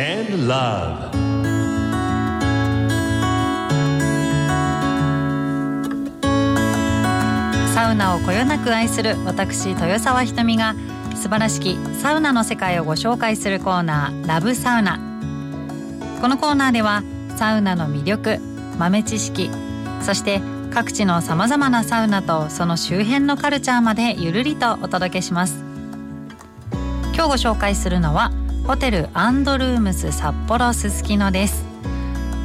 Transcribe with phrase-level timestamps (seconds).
[0.00, 1.10] and love.
[7.74, 10.74] サウナをこよなく愛する私豊沢ひとみが
[11.14, 14.98] 素晴らしきサウナの世界をご紹介するコーナーラブサウナ
[16.20, 17.02] このコーナーでは
[17.36, 18.38] サウナの魅力
[18.78, 19.50] 豆知識
[20.00, 20.40] そして
[20.72, 25.62] 各地のさまざまなサウナとその周辺のカルチャーまでゆるりとお届けします。
[27.12, 28.30] 今日ご紹介するのは
[28.66, 31.64] ホテルアンドルームス札幌すすきのです。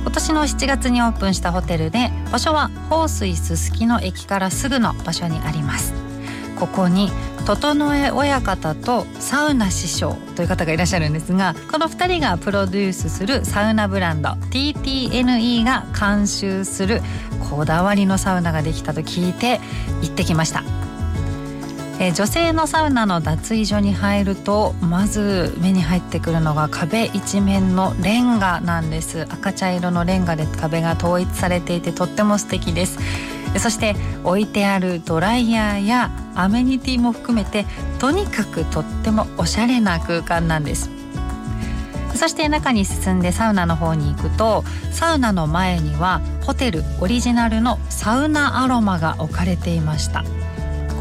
[0.01, 5.93] 今年の7月にオープンしたホテルで場所は放水すすきの駅からすぐの場所にあります。
[6.59, 7.11] ここに
[7.45, 17.01] 整え親方とサウナ師匠という方がいらっしゃるんですがこの2人がプロデュースするサウナブランド TTNE が監修する
[17.49, 19.59] こだわりのサウナができたと聞いて
[20.01, 20.63] 行ってきました。
[21.97, 27.05] えー、女性のサウナの脱衣所に入るとまず目に入ってくるのが壁。
[27.13, 29.21] 一面のレンガなんです。
[29.29, 32.99] 赤茶色のレンガで壁が統一されていてとっても素敵です。
[33.59, 37.65] そして置いてあるドライヤーやアメニティも含めて
[37.99, 40.89] とにかくとってもおしゃれな空間なんです。
[42.15, 50.23] そして中に進んでサウナの方に行くとサウナの前にはホテルオリジナルのサウナアロマが置かれていました。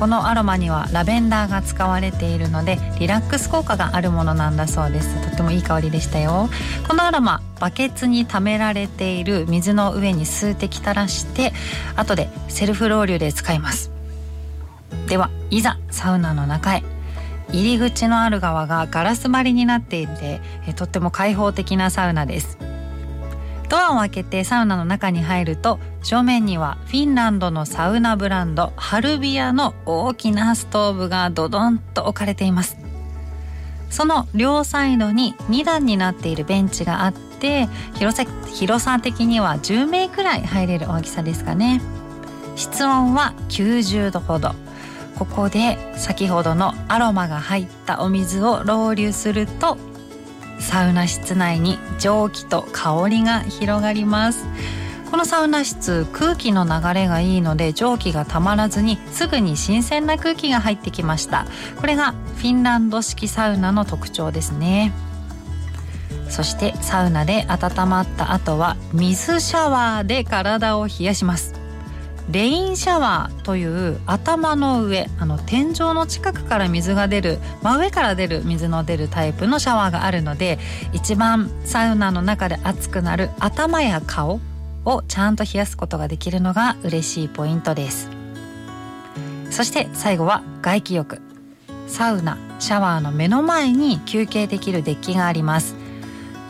[0.00, 5.14] このアロマにはラベンダーが使われているのでリラックス効果があるものなんだそうです。
[5.22, 6.48] とってもいい香りでしたよ。
[6.86, 11.52] このアロマバケツに溜められている水の上に数滴垂らして
[11.96, 13.92] 後でセルフロウリュで使います。
[15.06, 16.93] ではいざサウナの中へ。
[17.54, 20.40] 入り口のある側がガラス張りになっていて
[20.74, 22.58] とっても開放的なサウナです。
[23.68, 32.76] ドアを開けてサウナの中に入ると正面にはフィンランドのサウナブランドハルビアの大きなストーブがドドンと置かれています。
[33.88, 41.80] その両サイドに2段になっているベンチがあって広さ広さ的には10名くらい入れる大きさですかね。
[42.56, 44.56] 室温は90度ほど。
[45.18, 49.78] ここで先ほどのアロマが入ったお水をロウリュすると
[50.58, 54.46] サウナ室内に蒸気と香りが広がります。
[55.10, 61.46] このサウナ室空気の流れがいいので蒸気がたまらずにすぐに新鮮な空気が入ってきました。
[61.80, 64.92] これがフィンランド式サウナの特徴ですね。
[66.28, 71.63] そしてサウナで温まった後は水シャワーで体を冷やします。
[72.30, 80.58] レインシャワーという頭の上あの天井の近くから水が出る真上から出る水の出るタイプのシャワーがあるので
[80.92, 84.40] 一番サウナの中で熱くなる頭や顔
[84.84, 88.10] をちゃんと冷やすことができるのが嬉しいポイントです。
[89.50, 91.20] そして最後は外気浴。
[91.86, 95.74] サウナシャワーの目の前に休憩できるデッキがあります。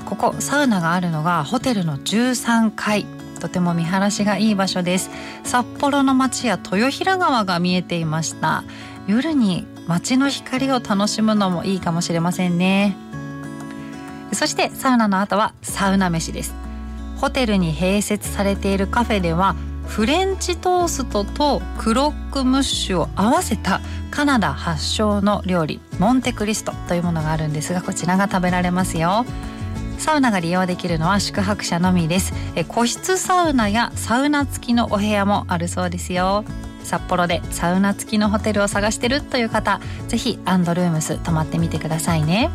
[0.06, 3.06] ここサウナがあるのがホテルの13階。
[3.44, 5.10] とても見晴らしがいい場所です。
[5.44, 8.64] 札幌の街や豊平川が見えていました。
[9.06, 12.96] 夜に街の光を楽しむのもいいかもしれませんね。
[14.32, 16.54] そしてサウナの後はサウナ飯です。
[17.18, 19.56] ホテルに併設されているカフェでは
[19.86, 29.26] フレンチトーストとクロックムッシュを合わせたカナダ発祥の料理モンテクリストというものがあるんですがこちらが食べられますよ。
[29.98, 32.32] サウナが利用できるのは宿泊者のみです。
[32.54, 36.44] え個室サウナやサウナ付きのお部屋もあるそうですよ。
[36.84, 42.50] 札幌でサウナ付きのホテルを探してるという方ぜひアンドルームス泊まってみてくださいね。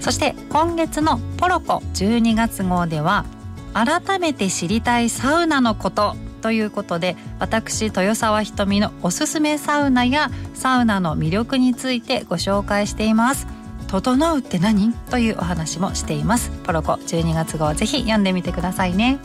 [0.00, 3.24] そして今月のポロコ12月号では
[3.72, 13.53] 改めて知りたいサウナのことということで私豊沢ひとみのおすすめサウナやサウナの魅力についてご紹介しています。
[14.00, 14.92] 整うって何？
[14.92, 16.50] というお話もしています。
[16.64, 19.20] ポロコ12月号ぜひ読んでみてくださいね。